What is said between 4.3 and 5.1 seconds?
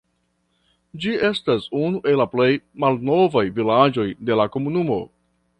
de la komunumo.